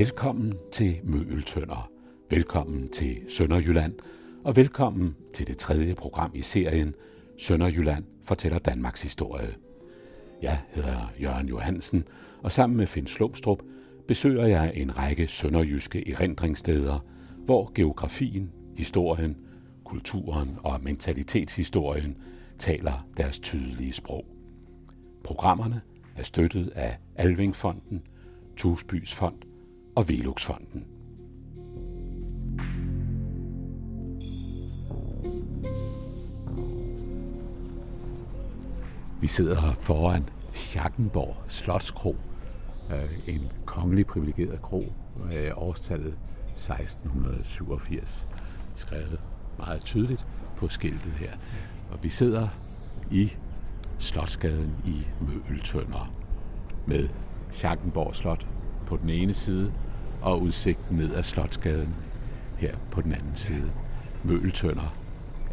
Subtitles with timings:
[0.00, 1.90] Velkommen til Møgeltønder.
[2.30, 3.94] Velkommen til Sønderjylland.
[4.44, 6.94] Og velkommen til det tredje program i serien
[7.38, 9.54] Sønderjylland fortæller Danmarks historie.
[10.42, 12.04] Jeg hedder Jørgen Johansen,
[12.42, 13.62] og sammen med Finn Slumstrup
[14.08, 17.04] besøger jeg en række sønderjyske erindringssteder,
[17.44, 19.36] hvor geografien, historien,
[19.84, 22.16] kulturen og mentalitetshistorien
[22.58, 24.24] taler deres tydelige sprog.
[25.24, 25.80] Programmerne
[26.16, 28.02] er støttet af Alvingfonden,
[28.56, 29.49] Tusbys Fond
[29.96, 30.86] og Veluxfonden.
[39.20, 42.16] Vi sidder her foran Schackenborg Slotskro,
[42.90, 44.92] øh, en kongelig privilegeret kro
[45.54, 46.18] årstallet
[46.54, 48.26] 1687,
[48.74, 49.20] skrevet
[49.58, 51.32] meget tydeligt på skiltet her.
[51.90, 52.48] Og vi sidder
[53.10, 53.32] i
[53.98, 56.12] Slotsgaden i Møgeltønder
[56.86, 57.08] med
[57.52, 58.46] Schackenborg Slot
[58.90, 59.72] på den ene side
[60.22, 61.94] og udsigten ned ad Slotsgaden
[62.56, 63.70] her på den anden side.
[64.24, 64.94] Møgeltønder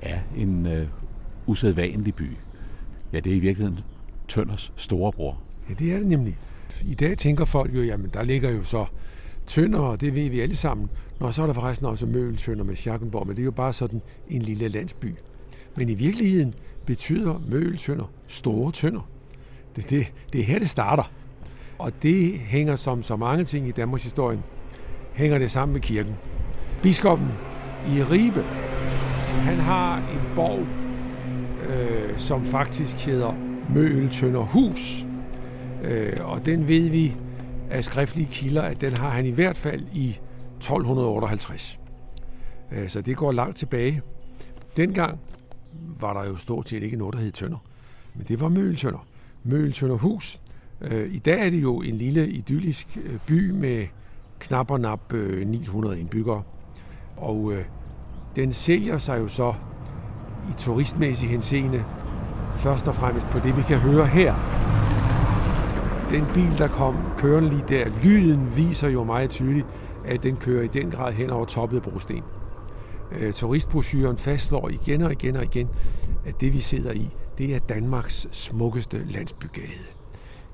[0.02, 0.88] er en øh,
[1.46, 2.38] usædvanlig by.
[3.14, 3.80] Ja, det er i virkeligheden
[4.28, 5.38] Tønders storebror.
[5.70, 6.38] Ja, det er det nemlig.
[6.86, 8.86] I dag tænker folk jo, jamen der ligger jo så
[9.48, 10.90] Tønder, og det ved vi alle sammen.
[11.20, 14.02] Nå, så er der forresten også Møgeltønder med Schackenborg, men det er jo bare sådan
[14.30, 15.16] en lille landsby.
[15.76, 16.54] Men i virkeligheden
[16.86, 19.10] betyder Møgeltønder store tønder.
[19.76, 21.12] Det, det, det er her, det starter.
[21.80, 24.40] Og det hænger som så mange ting i Danmarks historie,
[25.14, 26.16] hænger det sammen med kirken.
[26.82, 27.28] Biskoppen
[27.88, 28.42] i Ribe,
[29.38, 30.66] han har en borg,
[31.70, 33.34] øh, som faktisk hedder
[33.74, 35.08] Møgeltønder Hus.
[35.84, 37.16] Øh, og den ved vi
[37.70, 40.20] af skriftlige kilder, at den har han i hvert fald i
[40.58, 41.80] 1258.
[42.72, 44.02] Øh, så det går langt tilbage.
[44.78, 45.20] Dengang
[46.00, 47.58] var der jo stort set ikke noget, der hed Tønder.
[48.16, 49.08] Men det var Møgeltønder.
[49.44, 50.40] Møgeltønder Hus.
[50.82, 53.86] Øh, I dag er det jo en lille idyllisk øh, by med
[54.40, 56.44] knap og nap øh, 900 indbyggere.
[57.18, 57.54] Og
[58.36, 59.54] den sælger sig jo så
[60.50, 61.84] i turistmæssig henseende
[62.58, 64.36] først og fremmest på det, vi kan høre her.
[66.12, 69.68] Den bil, der kom kørende lige der, lyden viser jo meget tydeligt,
[70.06, 72.24] at den kører i den grad hen over toppet af brosten.
[73.12, 75.68] Øh, turistbrosyren fastslår igen og igen og igen,
[76.26, 79.97] at det vi sidder i, det er Danmarks smukkeste landsbygade,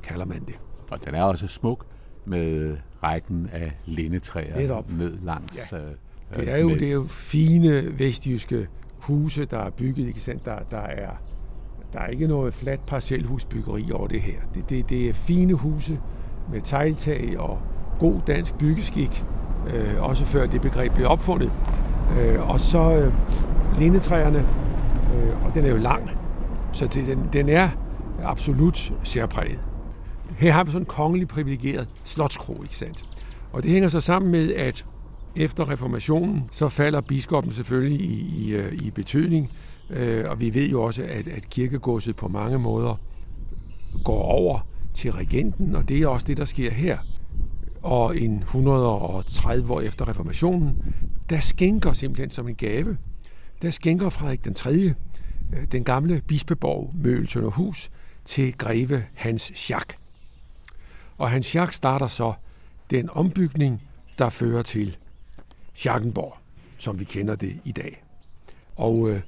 [0.03, 0.56] kalder man det.
[0.91, 1.86] Og den er også smuk
[2.25, 4.91] med rækken af lindetræer Netop.
[4.91, 5.72] ned langs.
[5.72, 5.78] Ja.
[5.78, 5.84] Øh,
[6.36, 10.46] det, er jo, det er jo fine vestjyske huse, der er bygget, ikke sandt?
[10.46, 11.09] Der, der er
[11.94, 14.38] der er ikke noget fladt parcelhusbyggeri over det her.
[14.56, 16.00] Det, det, det er fine huse
[16.52, 17.59] med tegltag og
[18.00, 19.24] god dansk byggeskik,
[19.74, 21.52] øh, også før det begreb blev opfundet.
[22.19, 23.13] Øh, og så øh,
[23.80, 24.40] lindetræerne,
[25.16, 26.09] øh, og den er jo lang,
[26.72, 27.69] så det, den, den er
[28.24, 29.59] absolut særpræget.
[30.44, 33.06] Her har vi sådan en kongelig privilegeret slotskro, ikke sandt?
[33.52, 34.86] Og det hænger så sammen med, at
[35.36, 39.52] efter reformationen, så falder biskoppen selvfølgelig i, i, øh, i betydning,
[39.90, 42.96] Øh, og vi ved jo også, at, at kirkegodset på mange måder
[44.04, 46.98] går over til regenten, og det er også det, der sker her.
[47.81, 50.96] Og en 130 år efter reformationen,
[51.30, 52.98] der skænker simpelthen som en gave,
[53.62, 54.72] der skænker Frederik den 3.
[54.74, 54.94] Øh,
[55.72, 57.90] den gamle bispeborg Møgeltønderhus
[58.25, 60.03] til greve Hans Schack.
[61.18, 62.34] Og Hans Schack starter så
[62.90, 63.81] den ombygning,
[64.18, 64.97] der fører til
[65.74, 66.38] Schackenborg,
[66.78, 68.03] som vi kender det i dag.
[68.75, 69.22] Og øh,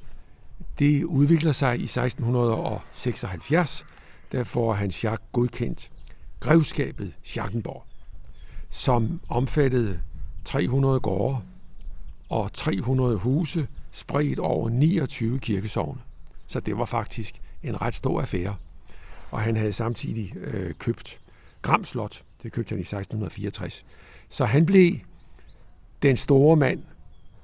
[0.80, 3.86] det udvikler sig i 1676.
[4.32, 5.92] Der får Hans Jacques godkendt
[6.40, 7.84] grevskabet Schackenborg,
[8.70, 10.00] som omfattede
[10.46, 11.38] 300 gårde
[12.30, 16.02] og 300 huse spredt over 29 kirkesogne.
[16.48, 18.56] Så det var faktisk en ret stor affære.
[19.32, 21.20] Og han havde samtidig øh, købt
[21.66, 22.24] Gramslot.
[22.44, 23.86] Det købte han i 1664.
[24.30, 24.96] Så han blev
[26.02, 26.84] den store mand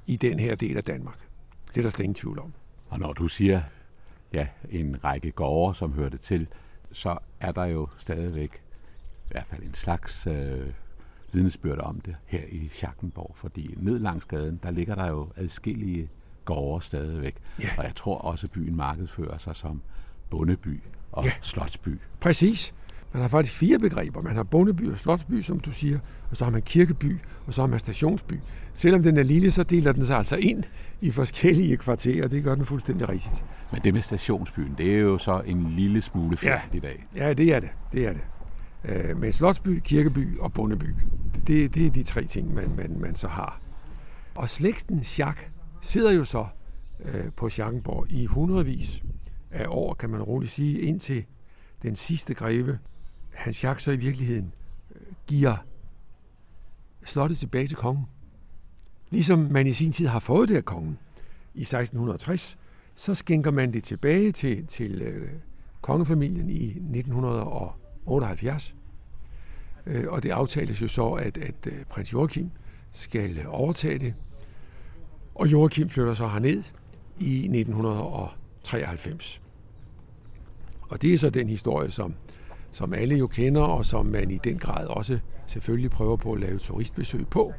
[0.07, 1.19] i den her del af Danmark.
[1.67, 2.53] Det er der slet ingen tvivl om.
[2.89, 3.61] Og når du siger,
[4.33, 6.47] ja, en række gårde, som hørte til,
[6.91, 8.63] så er der jo stadigvæk
[9.25, 10.67] i hvert fald en slags øh,
[11.31, 16.09] vidnesbyrd om det her i Schackenborg, fordi ned langs gaden, der ligger der jo adskillige
[16.45, 17.35] gårde stadigvæk.
[17.59, 17.69] Ja.
[17.77, 19.81] Og jeg tror også, at byen markedsfører sig som
[20.29, 20.79] bondeby
[21.11, 21.31] og ja.
[21.41, 21.99] slotsby.
[22.19, 22.73] Præcis.
[23.13, 24.21] Man har faktisk fire begreber.
[24.21, 25.99] Man har bondeby og slotsby, som du siger,
[26.31, 27.17] og så har man kirkeby,
[27.47, 28.33] og så har man stationsby.
[28.73, 30.63] Selvom den er lille, så deler den sig altså ind
[31.01, 32.27] i forskellige kvarterer.
[32.27, 33.43] Det gør den fuldstændig rigtigt.
[33.71, 36.89] Men det med stationsbyen, det er jo så en lille smule færdigt ja.
[36.89, 37.05] i dag.
[37.15, 37.69] Ja, det er det.
[37.91, 38.21] det, er det.
[38.85, 40.95] Øh, men slotsby, kirkeby og bondeby,
[41.47, 43.61] det, det er de tre ting, man, man, man så har.
[44.35, 46.45] Og slægten Schack sidder jo så
[47.05, 49.03] øh, på Schackenborg i hundredvis
[49.51, 51.25] af år, kan man roligt sige, indtil
[51.83, 52.79] den sidste greve,
[53.31, 54.53] Hans Schack så i virkeligheden
[54.95, 55.55] øh, giver
[57.05, 58.05] slottet tilbage til kongen.
[59.09, 60.97] Ligesom man i sin tid har fået det af kongen
[61.53, 62.57] i 1660,
[62.95, 65.29] så skænker man det tilbage til, til øh,
[65.81, 68.75] kongefamilien i 1978.
[69.85, 72.51] Øh, og det aftales jo så, at, at øh, prins Joachim
[72.91, 74.13] skal overtage det.
[75.35, 76.63] Og Joachim flytter så herned
[77.19, 79.41] i 1993.
[80.81, 82.13] Og det er så den historie, som,
[82.71, 86.39] som alle jo kender, og som man i den grad også selvfølgelig prøver på at
[86.39, 87.53] lave turistbesøg på.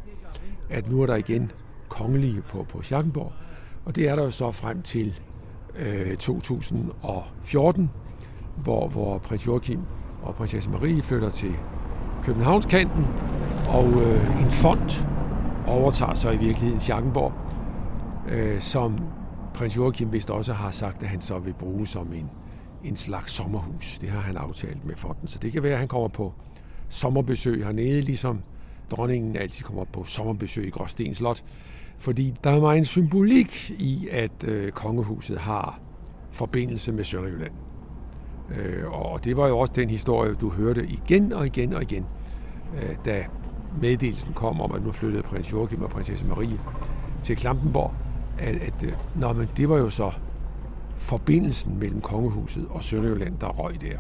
[0.71, 1.53] At nu er der igen
[1.89, 3.33] kongelige på, på Schackenborg,
[3.85, 5.15] og det er der jo så frem til
[5.79, 7.91] øh, 2014,
[8.57, 9.81] hvor, hvor prins Joachim
[10.23, 11.53] og prinsesse Marie flytter til
[12.23, 13.05] Københavnskanten,
[13.69, 15.07] og øh, en fond
[15.67, 17.33] overtager så i virkeligheden Schackenborg,
[18.29, 18.99] øh, som
[19.55, 22.31] prins Joachim vist også har sagt, at han så vil bruge som en,
[22.85, 23.99] en slags sommerhus.
[23.99, 26.33] Det har han aftalt med fonden, så det kan være, at han kommer på
[26.89, 28.41] sommerbesøg hernede, ligesom
[28.91, 31.45] dronningen altid kommer på sommerbesøg i Gråsten Slot.
[31.99, 35.81] Fordi der er meget en symbolik i, at øh, kongehuset har
[36.33, 37.53] forbindelse med Sønderjylland.
[38.57, 42.07] Øh, og det var jo også den historie, du hørte igen og igen og igen,
[42.77, 43.25] øh, da
[43.81, 46.61] meddelelsen kom om, at nu flyttede prins Joachim og prinsesse Marie
[47.23, 47.95] til Klampenborg,
[48.39, 50.13] at, at øh, nå, men det var jo så
[51.03, 53.99] forbindelsen mellem kongehuset og Sønderjylland, der røg der.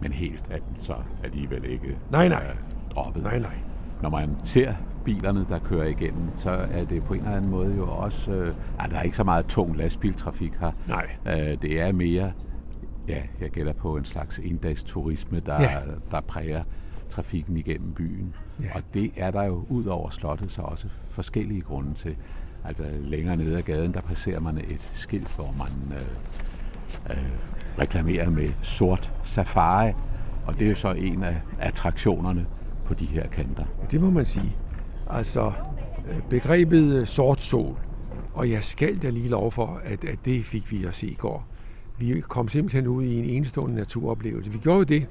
[0.00, 0.94] Men helt er den så
[1.24, 2.56] alligevel ikke nej, nej.
[2.90, 3.22] droppet.
[3.22, 3.56] Nej, nej.
[4.02, 4.74] Når man ser
[5.04, 8.32] bilerne, der kører igennem, så er det på en eller anden måde jo også...
[8.32, 10.72] Øh, ah, der er ikke så meget tung lastbiltrafik her.
[10.88, 11.06] Nej.
[11.26, 12.32] Øh, det er mere,
[13.08, 14.40] ja, jeg gætter på en slags
[14.86, 15.80] turisme, der, ja.
[16.10, 16.62] der præger
[17.10, 18.34] trafikken igennem byen.
[18.62, 18.66] Ja.
[18.74, 22.16] Og det er der jo ud over slottet så også forskellige grunde til.
[22.66, 26.06] Altså længere nede ad gaden, der passerer man et skilt, hvor man øh,
[27.10, 27.30] øh,
[27.78, 29.92] reklamerer med sort safari,
[30.46, 32.46] og det er jo så en af attraktionerne
[32.84, 33.64] på de her kanter.
[33.80, 34.56] Ja, det må man sige.
[35.10, 35.52] Altså
[36.08, 37.76] øh, begrebet øh, sort sol,
[38.34, 41.14] og jeg skal da lige lov for, at, at det fik vi at se i
[41.14, 41.46] går.
[41.98, 44.52] Vi kom simpelthen ud i en enestående naturoplevelse.
[44.52, 45.06] Vi gjorde det,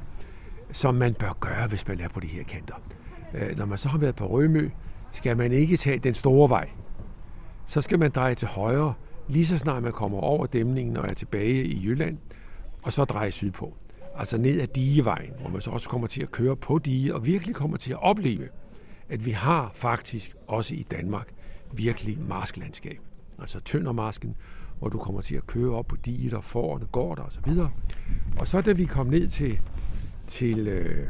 [0.71, 2.75] som man bør gøre, hvis man er på de her kanter.
[3.33, 4.69] Øh, når man så har været på Rømø,
[5.11, 6.69] skal man ikke tage den store vej.
[7.65, 8.93] Så skal man dreje til højre,
[9.27, 12.17] lige så snart man kommer over dæmningen og er tilbage i Jylland,
[12.81, 13.73] og så dreje sydpå.
[14.15, 17.25] Altså ned ad digevejen, hvor man så også kommer til at køre på dige, og
[17.25, 18.47] virkelig kommer til at opleve,
[19.09, 21.27] at vi har faktisk også i Danmark
[21.73, 22.99] virkelig marsklandskab.
[23.39, 24.35] Altså tøndermasken,
[24.79, 27.51] hvor du kommer til at køre op på diget, og forerne går der osv.
[28.39, 29.59] Og så da vi kom ned til,
[30.27, 31.07] til øh,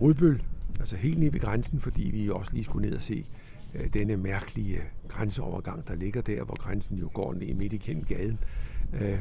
[0.00, 0.42] Rudbøl,
[0.80, 3.26] altså helt ned ved grænsen, fordi vi også lige skulle ned og se
[3.74, 8.04] øh, denne mærkelige øh, grænseovergang, der ligger der, hvor grænsen jo går ned midt igennem
[8.04, 8.38] gaden.
[9.00, 9.18] Øh,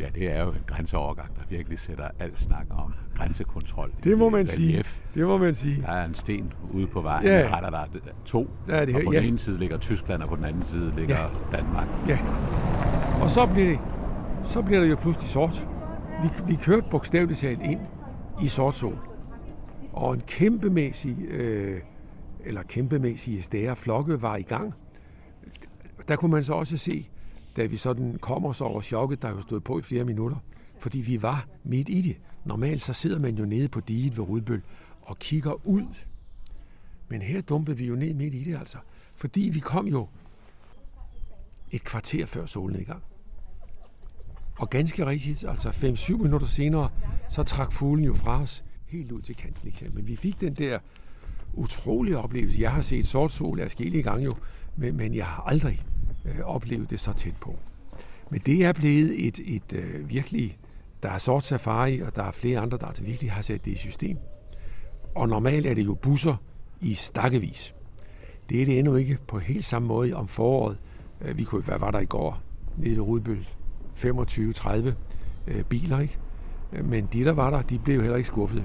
[0.00, 3.92] Ja, det er jo en grænseovergang, der virkelig sætter alt snak om grænsekontrol.
[4.04, 4.84] Det må man sige.
[5.14, 5.82] Det må man sige.
[5.82, 7.38] Der er en sten ude på vejen, ja.
[7.38, 7.84] der er der
[8.24, 8.50] to.
[8.68, 9.18] Ja, det, og på ja.
[9.18, 11.56] den ene side ligger Tyskland, og på den anden side ligger ja.
[11.56, 11.88] Danmark.
[12.08, 12.18] Ja.
[13.22, 13.78] Og så bliver, det,
[14.44, 15.68] så bliver det jo pludselig sort.
[16.22, 17.80] Vi, vi kørte bogstaveligt talt ind
[18.42, 18.98] i sort sol.
[19.92, 21.80] Og en kæmpemæssig, øh,
[22.44, 24.74] eller kæmpemæssige stære flokke var i gang.
[26.10, 27.08] Der kunne man så også se,
[27.56, 30.36] da vi sådan kom os over chokket, der jo stod på i flere minutter,
[30.78, 32.16] fordi vi var midt i det.
[32.44, 34.62] Normalt så sidder man jo nede på diget ved Rudbøl
[35.02, 35.86] og kigger ud.
[37.08, 38.78] Men her dumpede vi jo ned midt i det altså,
[39.14, 40.08] fordi vi kom jo
[41.70, 43.02] et kvarter før solnedgang.
[44.58, 46.90] Og ganske rigtigt, altså 5-7 minutter senere,
[47.28, 49.72] så trak fuglen jo fra os helt ud til kanten.
[49.94, 50.78] Men vi fik den der
[51.54, 52.60] utrolige oplevelse.
[52.60, 54.34] Jeg har set sort sol i gang jo,
[54.76, 55.84] men, men jeg har aldrig
[56.24, 57.58] øh, opleve det så tæt på.
[58.30, 60.58] Men det er blevet et, et øh, virkelig,
[61.02, 63.70] der er sort safari, og der er flere andre, der altså virkelig har sat det
[63.70, 64.16] i system.
[65.14, 66.36] Og normalt er det jo busser
[66.80, 67.74] i stakkevis.
[68.50, 70.78] Det er det endnu ikke på helt samme måde om foråret.
[71.20, 72.38] Øh, vi kunne, hvad var der i går?
[72.76, 73.48] Nede ved Rudbøl.
[73.96, 74.92] 25-30
[75.46, 76.18] øh, biler, ikke?
[76.72, 78.64] Øh, men de, der var der, de blev heller ikke skuffet.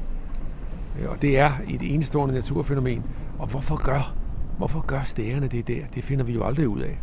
[1.00, 3.04] Øh, og det er et enestående naturfænomen.
[3.40, 4.16] Og hvorfor gør,
[4.58, 5.88] hvorfor gør stærerne det der?
[5.96, 7.00] Det finder vi jo aldrig ud af.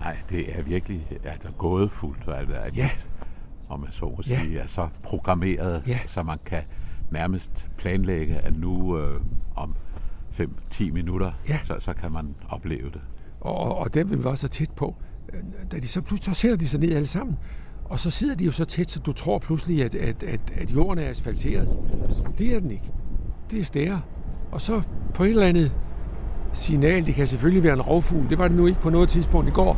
[0.00, 2.90] Nej, det er virkelig altså, gådefuldt, altså, at ja.
[3.68, 4.58] om man så må sige, ja.
[4.58, 5.98] er så programmeret, ja.
[6.06, 6.62] så man kan
[7.10, 9.20] nærmest planlægge, at nu øh,
[9.56, 9.74] om
[10.40, 11.58] 5-10 minutter, ja.
[11.62, 13.00] så, så kan man opleve det.
[13.40, 14.94] Og, og dem vil vi også så tæt på.
[15.72, 17.38] Da de så pludselig, så sætter de sig ned alle sammen,
[17.84, 20.74] og så sidder de jo så tæt, så du tror pludselig, at, at, at, at
[20.74, 21.78] jorden er asfalteret.
[22.38, 22.90] Det er den ikke.
[23.50, 24.02] Det er stærre.
[24.52, 24.82] Og så
[25.14, 25.72] på et eller andet
[26.52, 27.06] signal.
[27.06, 28.28] Det kan selvfølgelig være en rovfugl.
[28.28, 29.76] Det var det nu ikke på noget tidspunkt i går.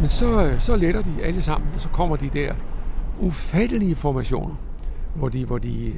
[0.00, 2.54] Men så, så letter de alle sammen, og så kommer de der
[3.20, 4.54] ufattelige formationer,
[5.16, 5.92] hvor de, hvor de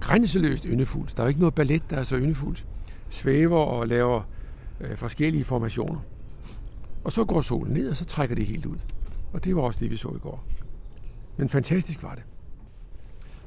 [0.00, 1.16] grænseløst yndefuldt.
[1.16, 2.66] Der er jo ikke noget ballet, der er så yndefuldt.
[3.08, 4.22] Svæver og laver
[4.80, 6.00] øh, forskellige formationer.
[7.04, 8.76] Og så går solen ned, og så trækker det helt ud.
[9.32, 10.44] Og det var også det, vi så i går.
[11.36, 12.24] Men fantastisk var det.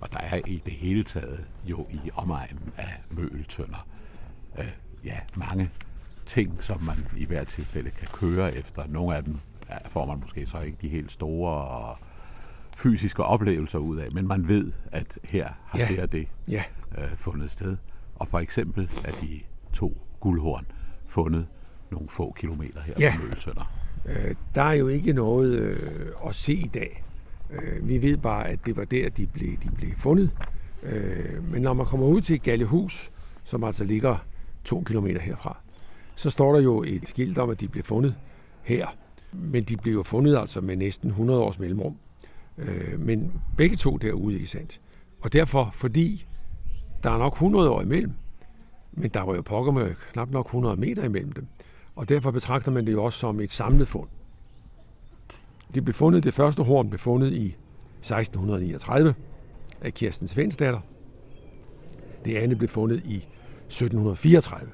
[0.01, 3.87] Og der er i det hele taget jo i omegnen af møgeltønder
[4.59, 4.65] øh,
[5.05, 5.69] ja, mange
[6.25, 8.83] ting, som man i hvert tilfælde kan køre efter.
[8.87, 9.37] Nogle af dem
[9.69, 11.97] ja, får man måske så ikke de helt store og
[12.77, 15.87] fysiske oplevelser ud af, men man ved, at her har ja.
[15.87, 16.63] det og det ja.
[16.97, 17.77] øh, fundet sted.
[18.15, 19.39] Og for eksempel er de
[19.73, 20.65] to guldhorn
[21.07, 21.47] fundet
[21.91, 23.15] nogle få kilometer her ja.
[23.17, 23.71] på Mølsønder.
[24.05, 27.03] Øh, der er jo ikke noget øh, at se i dag.
[27.51, 30.31] Øh, vi ved bare, at det var der, de blev, de blev fundet.
[30.83, 33.11] Øh, men når man kommer ud til Gallehus,
[33.43, 34.17] som altså ligger
[34.63, 35.57] to kilometer herfra,
[36.15, 38.15] så står der jo et skilt om, at de blev fundet
[38.61, 38.87] her.
[39.31, 41.97] Men de blev jo fundet altså med næsten 100 års mellemrum.
[42.57, 44.81] Øh, men begge to derude, ikke sandt?
[45.21, 46.27] Og derfor, fordi
[47.03, 48.13] der er nok 100 år imellem,
[48.91, 51.47] men der var jo pokker med knap nok 100 meter imellem dem.
[51.95, 54.09] Og derfor betragter man det jo også som et samlet fund.
[55.75, 59.15] Det blev fundet, det første horn blev fundet i 1639
[59.81, 60.79] af Kirsten Svensdatter.
[62.25, 63.27] Det andet blev fundet i
[63.69, 64.71] 1734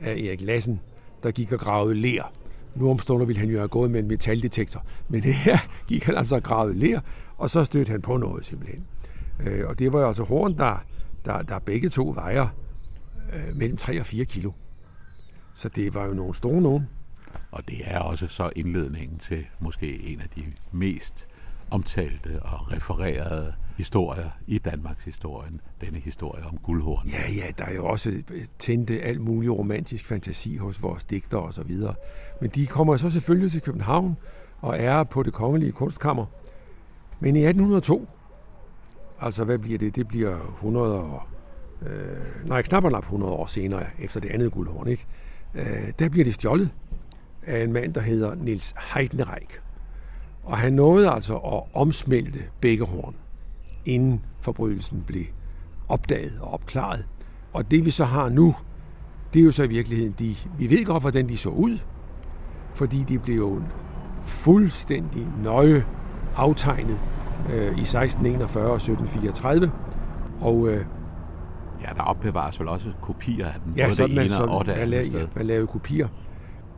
[0.00, 0.80] af Erik Lassen,
[1.22, 2.32] der gik og gravede ler.
[2.74, 6.16] Nu omstående ville han jo have gået med en metaldetektor, men det her gik han
[6.16, 7.00] altså og gravede ler,
[7.36, 8.86] og så stødte han på noget simpelthen.
[9.40, 10.84] Øh, og det var jo altså horn, der,
[11.24, 12.48] der, der begge to vejer
[13.32, 14.52] øh, mellem 3 og 4 kilo.
[15.56, 16.88] Så det var jo nogle store nogen.
[17.50, 21.26] Og det er også så indledningen til måske en af de mest
[21.70, 25.60] omtalte og refererede historier i Danmarks historien.
[25.80, 27.08] Denne historie om guldhorn.
[27.08, 31.38] Ja, ja, der er jo også øh, tændte alt mulig romantisk fantasi hos vores digter
[31.38, 31.94] og så videre.
[32.40, 34.16] Men de kommer så selvfølgelig til København
[34.60, 36.26] og er på det kongelige kunstkammer.
[37.20, 38.08] Men i 1802,
[39.20, 39.96] altså hvad bliver det?
[39.96, 41.28] Det bliver 100 år,
[41.82, 45.06] øh, nej, knap og 100 år senere, efter det andet guldhorn, ikke?
[45.54, 46.70] Øh, der bliver det stjålet
[47.46, 49.63] af en mand, der hedder Nils Heidenreich.
[50.44, 53.14] Og han nåede altså at omsmelte begge horn,
[53.84, 55.24] inden forbrydelsen blev
[55.88, 57.06] opdaget og opklaret.
[57.52, 58.54] Og det vi så har nu,
[59.34, 61.78] det er jo så i virkeligheden de, vi ved godt, hvordan de så ud,
[62.74, 63.62] fordi de blev jo
[64.24, 65.84] fuldstændig nøje
[66.36, 66.98] aftegnet
[67.52, 69.72] øh, i 1641 og 1734.
[70.40, 70.84] Og øh,
[71.80, 75.06] Ja, der opbevares vel også kopier af den, ja, både det ene og det andet
[75.06, 75.20] sted.
[75.20, 76.08] Ja, man lavede kopier.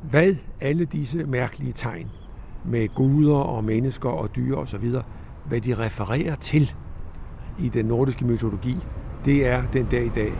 [0.02, 2.10] Hvad alle disse mærkelige tegn
[2.68, 4.92] med guder og mennesker og dyr osv.,
[5.44, 6.74] hvad de refererer til
[7.58, 8.76] i den nordiske mytologi,
[9.24, 10.32] det er den dag i dag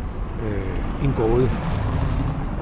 [0.43, 1.49] øh, en gåde.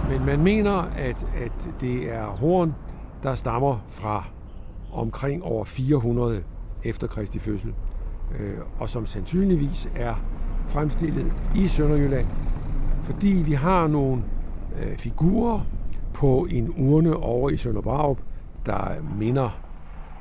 [0.09, 2.75] Men man mener, at, at det er horn,
[3.23, 4.25] der stammer fra
[4.92, 6.42] omkring over 400
[6.85, 7.75] efter Kristi fødsel,
[8.38, 10.14] øh, og som sandsynligvis er
[10.68, 12.26] fremstillet i Sønderjylland,
[13.02, 14.23] fordi vi har nogle
[14.83, 15.61] øh, figurer
[16.14, 18.18] på en urne over i Sønderbarup,
[18.66, 19.61] der minder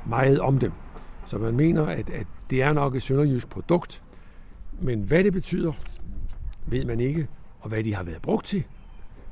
[0.06, 0.72] meget om dem.
[1.26, 4.02] Så man mener, at, at det er nok et sønderjysk produkt,
[4.80, 5.72] men hvad det betyder,
[6.66, 7.28] ved man ikke,
[7.60, 8.64] og hvad de har været brugt til.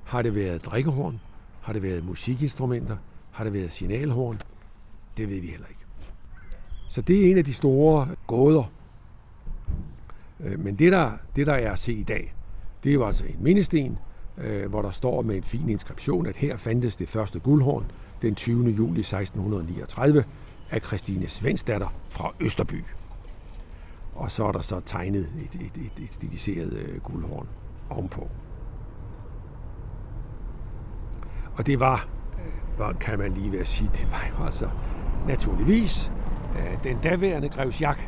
[0.04, 1.20] Har det været drikkehorn?
[1.60, 2.96] Har det været musikinstrumenter?
[3.30, 4.40] Har det været signalhorn?
[5.16, 5.80] Det ved vi heller ikke.
[6.88, 8.64] Så det er en af de store gåder,
[10.40, 12.34] øh, men det der, det, der er at se i dag,
[12.84, 13.98] det er jo altså en mindesten,
[14.38, 17.84] øh, hvor der står med en fin inskription, at her fandtes det første guldhorn
[18.22, 18.70] den 20.
[18.70, 20.24] juli 1639
[20.70, 22.84] af Christine Svensdatter fra Østerby.
[24.14, 27.48] Og så er der så tegnet et, et, et, et stiliseret øh, guldhorn
[27.90, 28.28] ovenpå.
[31.56, 34.68] Og det var, øh, hvad kan man lige være sige, det var altså
[35.26, 36.12] naturligvis
[36.58, 38.00] øh, den daværende grevs Jak,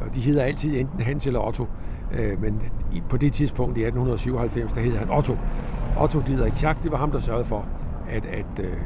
[0.00, 1.66] og de hedder altid enten Hans eller Otto.
[2.12, 2.62] Øh, men
[3.08, 5.36] på det tidspunkt i 1897, der hed han Otto.
[6.00, 7.66] Otto Didrik Jak, det var ham, der sørgede for,
[8.08, 8.76] at, at, øh,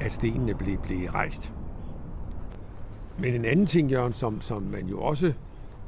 [0.00, 1.52] at stenene blev, blev rejst.
[3.18, 5.32] Men en anden ting, Jørgen, som, som man jo også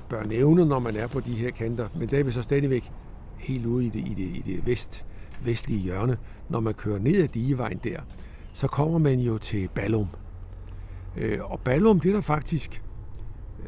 [0.08, 2.90] bør nævne, når man er på de her kanter, men der er vi så stadigvæk
[3.38, 5.04] helt ude i det, i det, i det vest,
[5.44, 6.16] vestlige hjørne,
[6.48, 8.00] når man kører ned ad digevejen der,
[8.52, 10.06] så kommer man jo til Ballum.
[11.16, 12.82] Øh, og Ballum, det er der faktisk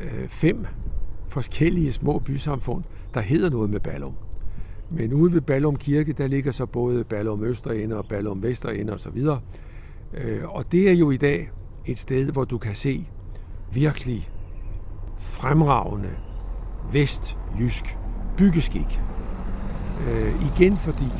[0.00, 0.66] øh, fem
[1.28, 2.84] forskellige små bysamfund,
[3.14, 4.14] der hedder noget med Ballum.
[4.90, 9.18] Men ude ved Ballum Kirke, der ligger så både Ballum Østerende og Ballum Vesterende osv.
[9.18, 9.36] Øh,
[10.14, 11.50] Øh, og det er jo i dag
[11.86, 13.06] et sted, hvor du kan se
[13.72, 14.28] virkelig
[15.18, 16.10] fremragende
[16.92, 17.98] vestjysk
[18.36, 19.00] byggeskik.
[20.08, 21.12] Øh, igen fordi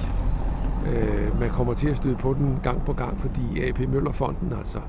[0.86, 4.80] øh, man kommer til at støde på den gang på gang, fordi AP Møllerfonden altså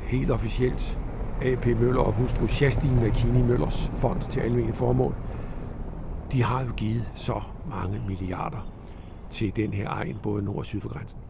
[0.00, 1.00] helt officielt
[1.42, 1.66] A.P.
[1.66, 5.14] Møller og hustru Shastin Makini Møllers fond til almindelige formål,
[6.32, 8.72] de har jo givet så mange milliarder
[9.30, 11.20] til den her egen, både nord og syd for grænsen.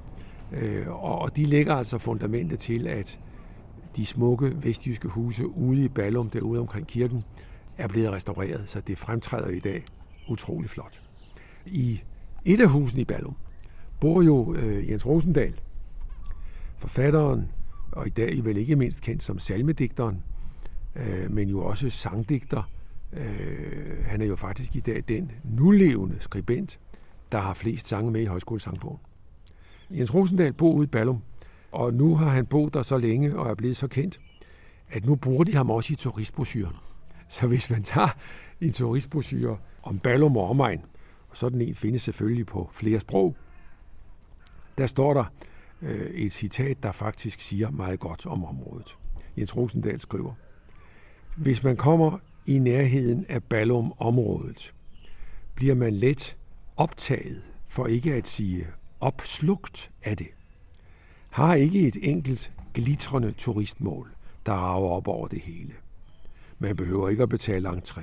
[0.53, 3.21] Øh, og de lægger altså fundamentet til, at
[3.97, 7.25] de smukke vestjyske huse ude i Ballum, derude omkring kirken,
[7.79, 9.85] er blevet restaureret, så det fremtræder i dag
[10.29, 11.03] utrolig flot.
[11.67, 12.01] I
[12.45, 13.37] et af husene i Ballum
[14.01, 15.61] bor jo øh, Jens Rosendal,
[16.79, 17.53] forfatteren,
[17.93, 20.23] og i dag vel ikke mindst kendt som salmedigteren,
[20.97, 22.63] øh, men jo også sangdigter.
[23.13, 26.81] Øh, han er jo faktisk i dag den nulevende skribent,
[27.33, 28.99] der har flest sange med i Højskolesangbogen.
[29.91, 31.23] Jens Rosendal bo ude i Ballum,
[31.73, 34.21] og nu har han boet der så længe og er blevet så kendt,
[34.89, 36.77] at nu bruger de ham også i turistbrosyren.
[37.29, 38.17] Så hvis man tager
[38.61, 40.81] en turistbrochure om Ballum og omegn,
[41.29, 43.37] og sådan en findes selvfølgelig på flere sprog,
[44.79, 45.25] der står der
[45.83, 48.97] øh, et citat, der faktisk siger meget godt om området.
[49.39, 50.33] Jens Rosendal skriver,
[51.37, 54.75] Hvis man kommer i nærheden af Ballum-området,
[55.55, 56.37] bliver man let
[56.77, 58.67] optaget, for ikke at sige
[59.01, 60.29] opslugt af det.
[61.31, 64.15] Har ikke et enkelt glitrende turistmål,
[64.47, 65.73] der rager op over det hele.
[66.59, 68.03] Man behøver ikke at betale entré.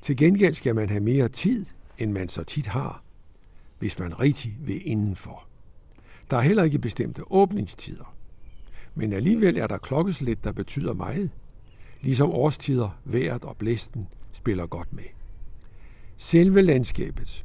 [0.00, 1.66] Til gengæld skal man have mere tid,
[1.98, 3.02] end man så tit har,
[3.78, 5.44] hvis man rigtig vil indenfor.
[6.30, 8.14] Der er heller ikke bestemte åbningstider.
[8.94, 11.30] Men alligevel er der klokkeslæt, der betyder meget.
[12.00, 15.04] Ligesom årstider, vejret og blæsten spiller godt med.
[16.16, 17.44] Selve landskabet,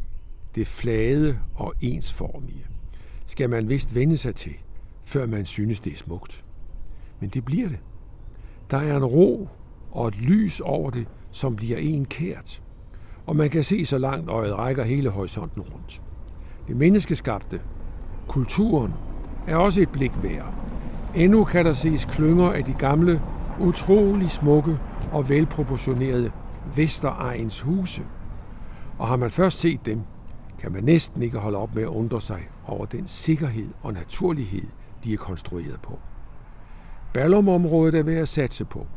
[0.58, 2.66] det flade og ensformige,
[3.26, 4.54] skal man vist vende sig til,
[5.06, 6.46] før man synes, det er smukt.
[7.20, 7.80] Men det bliver det.
[8.72, 9.50] Der er en ro
[9.92, 12.62] og et lys over det, som bliver en kært.
[13.26, 16.02] Og man kan se så langt øjet rækker hele horisonten rundt.
[16.68, 17.62] Det menneskeskabte,
[18.28, 18.94] kulturen,
[19.48, 20.54] er også et blik værd.
[21.16, 23.22] Endnu kan der ses klynger af de gamle,
[23.60, 24.78] utrolig smukke
[25.12, 26.32] og velproportionerede
[26.76, 28.04] Vesteregns huse.
[28.98, 30.02] Og har man først set dem,
[30.60, 34.68] kan man næsten ikke holde op med at undre sig over den sikkerhed og naturlighed,
[35.04, 36.00] de er konstrueret på.
[37.14, 38.88] Ballumområdet er værd at satse på.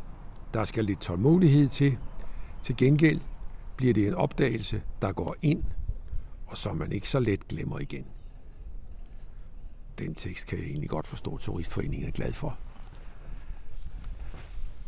[0.54, 1.98] Der skal lidt tålmodighed til.
[2.62, 3.20] Til gengæld
[3.76, 5.64] bliver det en opdagelse, der går ind,
[6.46, 8.04] og som man ikke så let glemmer igen.
[9.98, 12.58] Den tekst kan jeg egentlig godt forstå, at Turistforeningen er glad for.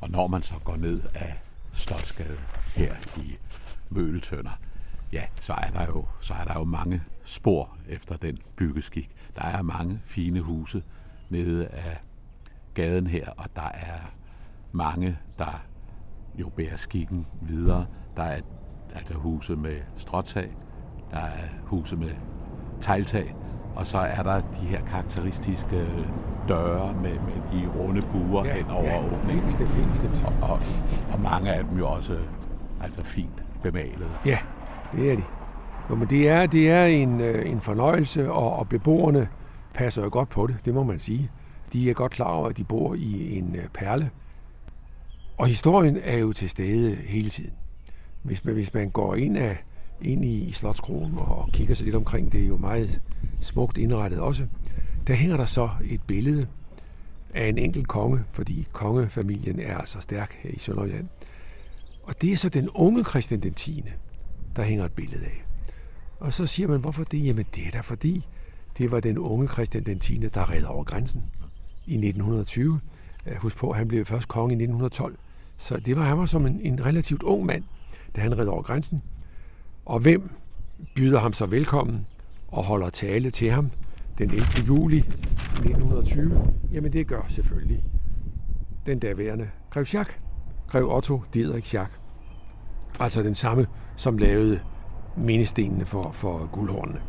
[0.00, 2.38] Og når man så går ned af Slotsgade
[2.76, 3.36] her i
[3.90, 4.58] Møgeltønder,
[5.12, 9.10] ja, så er der jo, så er der jo mange spor efter den byggeskik.
[9.36, 10.82] Der er mange fine huse
[11.30, 12.02] nede af
[12.74, 14.14] gaden her, og der er
[14.72, 15.62] mange, der
[16.34, 17.86] jo bærer skikken videre.
[18.16, 18.40] Der er
[18.94, 20.56] altså huse med stråtag,
[21.10, 22.10] der er huse med
[22.80, 23.34] tegltag,
[23.74, 25.86] og så er der de her karakteristiske
[26.48, 29.46] døre med, med de runde buer ja, hen over ja, åbningen.
[29.46, 30.24] Bestemt, bestemt.
[30.24, 30.60] Og, og,
[31.12, 32.18] og mange af dem jo også
[32.80, 34.10] altså fint bemalet.
[34.26, 34.38] Ja,
[34.96, 35.22] det er de.
[35.90, 39.28] Jo, men det er, det er en, øh, en fornøjelse, og, og beboerne
[39.74, 41.30] passer jo godt på det, det må man sige.
[41.72, 44.10] De er godt klar over, at de bor i en øh, perle.
[45.38, 47.52] Og historien er jo til stede hele tiden.
[48.22, 49.64] Hvis man, hvis man går ind, af,
[50.00, 53.00] ind i, i Slotskronen og, og kigger sig lidt omkring, det er jo meget
[53.40, 54.46] smukt indrettet også,
[55.06, 56.46] der hænger der så et billede
[57.34, 61.08] af en enkelt konge, fordi kongefamilien er altså stærk her i Sønderjylland.
[62.02, 63.84] Og det er så den unge Christian den 10.,
[64.56, 65.44] der hænger et billede af.
[66.20, 67.24] Og så siger man, hvorfor det?
[67.26, 68.26] Jamen det er da fordi,
[68.78, 71.22] det var den unge Christian den 10., der red over grænsen
[71.86, 72.80] i 1920.
[73.38, 75.16] Husk på, han blev først konge i 1912.
[75.56, 77.64] Så det var han var som en, en relativt ung mand,
[78.16, 79.02] da han red over grænsen.
[79.86, 80.30] Og hvem
[80.94, 82.06] byder ham så velkommen
[82.48, 83.70] og holder tale til ham
[84.18, 84.44] den 11.
[84.68, 86.54] juli 1920?
[86.72, 87.84] Jamen det gør selvfølgelig
[88.86, 90.20] den daværende Grev Schack,
[90.68, 91.90] Grev Otto Didrik Schack.
[93.00, 94.60] Altså den samme, som lavede
[95.16, 97.00] mindestenene for, for guldhornene.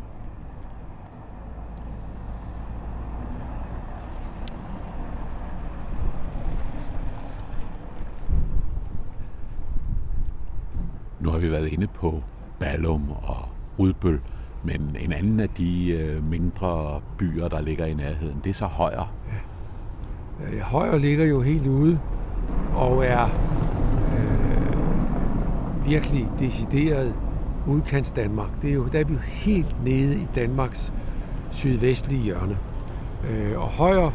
[11.20, 12.22] Nu har vi været inde på
[12.58, 14.20] Ballum og Rudbøl,
[14.64, 18.66] men en anden af de øh, mindre byer, der ligger i nærheden, det er så
[18.66, 19.14] Højer.
[19.28, 20.60] Ja.
[20.60, 22.00] Højer ligger jo helt ude
[22.74, 23.53] og er
[25.84, 27.14] virkelig decideret
[27.66, 28.62] udkants Danmark.
[28.62, 30.92] Det er jo, der er vi jo helt nede i Danmarks
[31.50, 32.58] sydvestlige hjørne.
[33.30, 34.10] Øh, og Højer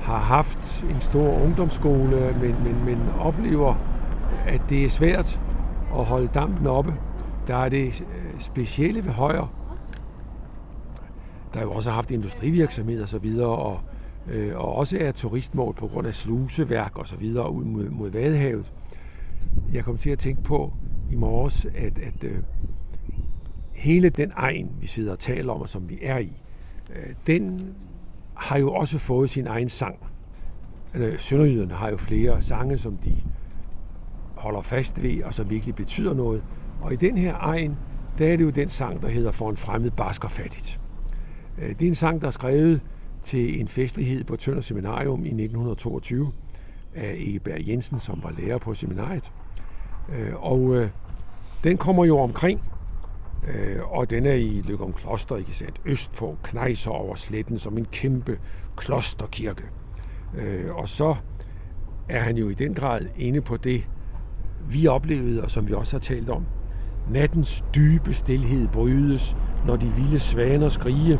[0.00, 3.74] har haft en stor ungdomsskole, men, men, men oplever,
[4.46, 5.40] at det er svært
[5.98, 6.94] at holde dampen oppe.
[7.46, 9.54] Der er det øh, specielle ved Højer.
[11.54, 13.80] Der jo også haft industrivirksomhed og så videre, og,
[14.30, 18.10] øh, og også er turistmål på grund af sluseværk og så videre ud mod, mod
[18.10, 18.72] Vadehavet.
[19.72, 20.72] Jeg kom til at tænke på,
[21.12, 22.38] i morges, at, at øh,
[23.72, 26.42] hele den egen, vi sidder og taler om, og som vi er i,
[26.90, 27.74] øh, den
[28.34, 29.98] har jo også fået sin egen sang.
[30.94, 33.16] Øh, Sønderjyderne har jo flere sange, som de
[34.36, 36.44] holder fast ved, og som virkelig betyder noget.
[36.80, 37.76] Og i den her egen,
[38.18, 40.80] der er det jo den sang, der hedder For en fremmed basker fattigt.
[41.58, 42.80] Øh, det er en sang, der er skrevet
[43.22, 46.32] til en festlighed på Tønder Seminarium i 1922
[46.94, 49.32] af Egeberg Jensen, som var lærer på seminariet.
[50.08, 50.88] Øh, og øh,
[51.64, 52.60] den kommer jo omkring,
[53.48, 55.80] øh, og den er i Løgum Kloster, ikke sandt?
[55.84, 58.38] Østpå knejser over sletten som en kæmpe
[58.76, 59.64] klosterkirke.
[60.38, 61.14] Øh, og så
[62.08, 63.88] er han jo i den grad inde på det,
[64.68, 66.44] vi oplevede, og som vi også har talt om.
[67.10, 69.36] Nattens dybe stilhed brydes,
[69.66, 71.18] når de vilde svaner skrige.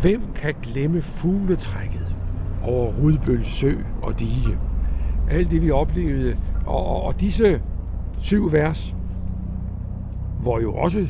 [0.00, 2.16] Hvem kan glemme fugletrækket
[2.62, 4.58] over Rudbøl sø og dige?
[5.30, 7.62] Alt det, vi oplevede, og, og, og disse
[8.22, 8.96] syv vers,
[10.40, 11.08] hvor jo også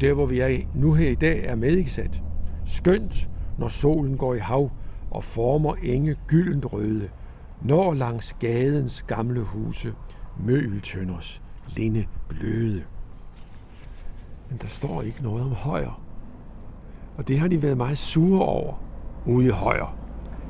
[0.00, 2.10] der, hvor vi er nu her i dag, er med, ikke?
[2.66, 4.70] Skønt, når solen går i hav
[5.10, 7.08] og former enge gyldent røde,
[7.62, 9.94] når langs gadens gamle huse
[10.44, 11.42] møgeltønders
[11.76, 12.82] linde bløde.
[14.50, 16.02] Men der står ikke noget om højer.
[17.16, 18.74] Og det har de været meget sure over
[19.26, 19.96] ude i højer.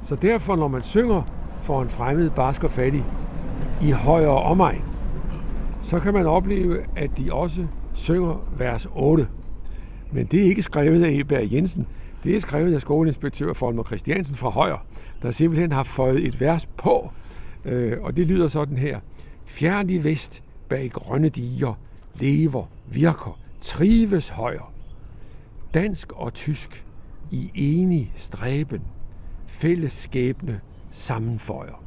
[0.03, 1.23] Så derfor, når man synger
[1.61, 3.05] for en fremmed barsk og fattig
[3.83, 4.90] i højre omegn,
[5.81, 9.29] så kan man opleve, at de også synger vers 8.
[10.13, 11.87] Men det er ikke skrevet af Eberg Jensen.
[12.25, 14.87] Det er skrevet af skoleinspektør Folmer Christiansen fra Højer,
[15.23, 17.11] der simpelthen har føjet et vers på.
[17.65, 19.01] Øh, og det lyder sådan her.
[19.45, 21.75] Fjern i vest bag grønne diger,
[22.15, 24.67] lever, virker, trives højre.
[25.75, 26.85] Dansk og tysk
[27.31, 28.83] i enig stræben,
[29.47, 31.83] fælles skæbne sammenføjer.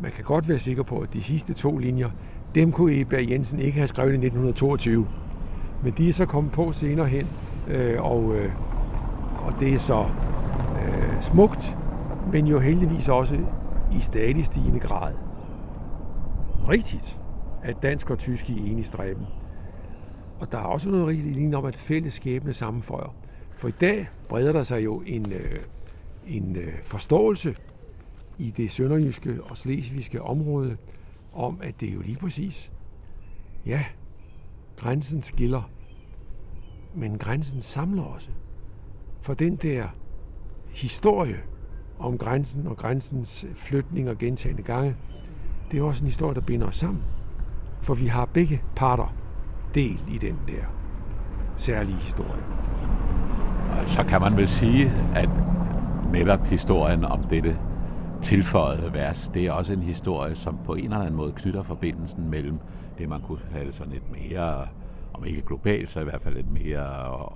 [0.00, 2.10] Man kan godt være sikker på, at de sidste to linjer,
[2.56, 5.06] dem kunne Eber Jensen ikke have skrevet i 1922.
[5.82, 7.26] Men de er så kommet på senere hen,
[7.68, 8.52] øh, og, øh,
[9.38, 10.06] og det er så
[10.82, 11.78] øh, smukt,
[12.32, 13.36] men jo heldigvis også
[13.92, 15.14] i stadig stigende grad
[16.68, 17.20] rigtigt,
[17.62, 19.26] at dansk og tysk er enige i stræben.
[20.40, 23.14] Og der er også noget rigtigt lige om, at fælles skæbne sammenføjer.
[23.50, 25.60] For i dag breder der sig jo en, øh,
[26.26, 27.56] en øh, forståelse
[28.38, 30.76] i det sønderjyske og slesvigske område
[31.36, 32.72] om, at det er jo lige præcis,
[33.66, 33.84] ja,
[34.76, 35.70] grænsen skiller,
[36.94, 38.30] men grænsen samler også.
[39.20, 39.88] For den der
[40.68, 41.36] historie
[41.98, 44.96] om grænsen og grænsens flytning og gentagende gange,
[45.70, 47.02] det er også en historie, der binder os sammen.
[47.82, 49.14] For vi har begge parter
[49.74, 50.64] del i den der
[51.56, 52.42] særlige historie.
[53.86, 55.28] Så kan man vel sige, at
[56.12, 57.56] netop historien om dette
[58.22, 62.30] tilføjede vers, det er også en historie, som på en eller anden måde knytter forbindelsen
[62.30, 62.58] mellem
[62.98, 64.68] det, man kunne kalde sådan et mere,
[65.14, 67.32] om ikke globalt, så i hvert fald et mere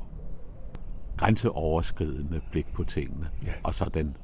[1.17, 3.53] grænseoverskridende blik på tingene, ja.
[3.63, 4.17] og så den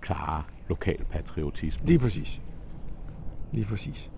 [0.00, 1.86] klare lokalpatriotisme.
[1.86, 2.40] Lige præcis.
[3.52, 4.10] Lige præcis.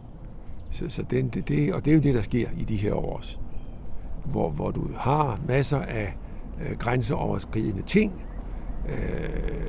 [0.70, 2.94] Så, så den, det, det, og det er jo det, der sker i de her
[2.94, 3.38] år også.
[4.24, 6.16] Hvor, hvor du har masser af
[6.62, 8.22] øh, grænseoverskridende ting.
[8.88, 9.65] Øh,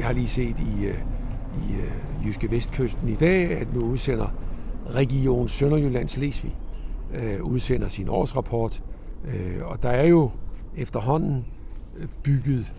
[0.00, 0.98] jeg har lige set i, øh,
[1.68, 4.34] i øh, Jyske Vestkysten i dag, at nu udsender
[4.90, 6.56] Region Sønderjyllands Slesvig
[7.14, 8.82] øh, udsender sin årsrapport.
[9.24, 10.30] Øh, og der er jo
[10.76, 11.46] efterhånden
[11.96, 12.74] øh, bygget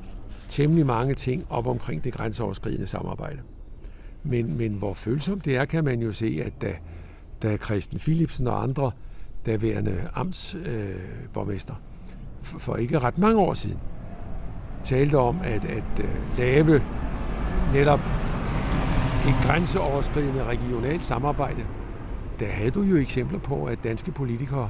[0.50, 3.40] temmelig mange ting op omkring det grænseoverskridende samarbejde.
[4.24, 6.76] Men, men hvor følsomt det er, kan man jo se, at da,
[7.42, 8.92] da Christian Philipsen og andre
[9.46, 11.82] daværende amtsborgmester øh,
[12.42, 13.80] for, for ikke ret mange år siden
[14.84, 16.82] talte om at, at uh, lave
[17.74, 18.00] netop
[19.28, 21.66] et grænseoverskridende regionalt samarbejde,
[22.40, 24.70] der havde du jo eksempler på, at danske politikere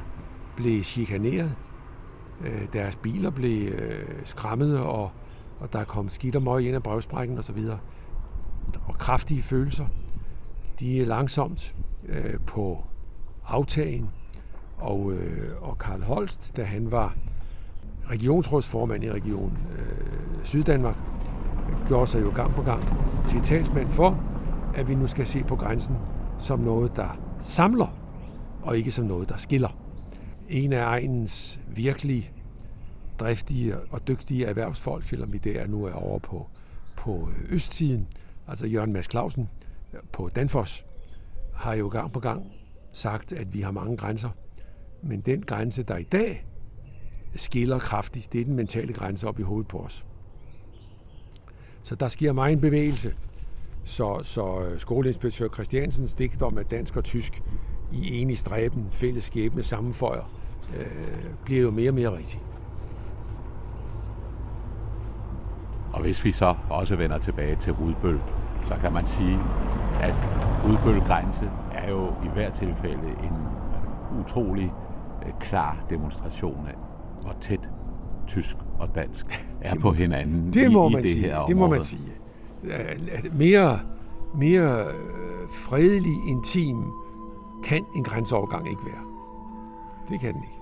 [0.56, 1.56] blev chikaneret.
[2.42, 5.12] Øh, deres biler blev øh, skræmmet, og,
[5.60, 7.70] og der kom skidt og møg ind af brevsprækken osv
[8.88, 9.86] og kraftige følelser.
[10.80, 11.76] De er langsomt
[12.10, 12.84] øh, på
[13.48, 14.10] aftagen,
[14.78, 17.16] og, øh, og Karl Holst, da han var
[18.10, 20.96] regionsrådsformand i Region øh, Syddanmark,
[21.91, 22.84] gjorde sig jo gang på gang
[23.30, 24.23] til talsmand for,
[24.75, 25.95] at vi nu skal se på grænsen
[26.39, 27.97] som noget, der samler,
[28.62, 29.69] og ikke som noget, der skiller.
[30.49, 32.34] En af egens virkelig
[33.19, 36.49] driftige og dygtige erhvervsfolk, selvom vi der nu er over på,
[36.97, 38.08] på øh, østsiden,
[38.47, 39.49] altså Jørgen Mads Clausen
[40.13, 40.86] på Danfoss,
[41.54, 42.51] har jo gang på gang
[42.91, 44.30] sagt, at vi har mange grænser.
[45.04, 46.45] Men den grænse, der i dag
[47.36, 50.06] skiller kraftigt, det er den mentale grænse op i hovedet på os.
[51.84, 53.13] Så der sker meget en bevægelse.
[53.84, 57.44] Så, så øh, skoleinspektør Christiansens digt om, at dansk og tysk
[57.91, 60.32] i enig stræben, fælles skæbne, sammenføjer,
[60.78, 60.86] øh,
[61.46, 62.41] bliver jo mere og mere rigtig.
[65.94, 68.20] Og hvis vi så også vender tilbage til Rudbøl,
[68.65, 69.39] så kan man sige,
[70.02, 70.15] at
[70.65, 73.34] Rudbøl grænse er jo i hvert tilfælde en
[74.20, 74.74] utrolig
[75.26, 76.76] øh, klar demonstration af,
[77.22, 77.70] hvor tæt
[78.28, 81.26] tysk og dansk er på hinanden det må i, man i det sige.
[81.26, 81.47] her område.
[81.47, 82.12] Det må man sige.
[83.34, 83.80] Mere,
[84.36, 84.93] mere øh,
[85.52, 86.84] fredelig, intim
[87.63, 89.04] kan en grænseovergang ikke være.
[90.10, 90.61] Det kan den ikke.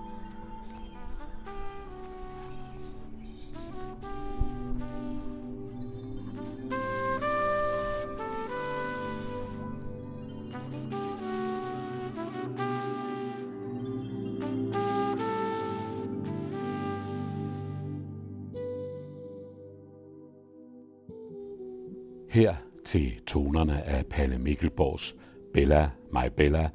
[22.30, 25.16] Her til tonerne af Palle Mikkelborgs
[25.54, 26.70] Bella, My Bella,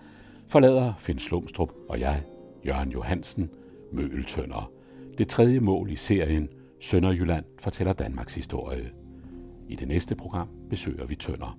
[0.47, 2.23] forlader Finn Slumstrup og jeg,
[2.65, 3.49] Jørgen Johansen,
[3.91, 4.71] Møgeltønder.
[5.17, 8.91] Det tredje mål i serien Sønderjylland fortæller Danmarks historie.
[9.69, 11.57] I det næste program besøger vi Tønder.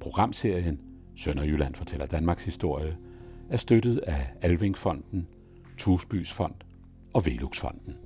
[0.00, 0.80] Programserien
[1.16, 2.96] Sønderjylland fortæller Danmarks historie
[3.50, 5.28] er støttet af Alvingfonden,
[5.78, 6.54] Tusbys Fond
[7.12, 7.96] og Veluxfonden.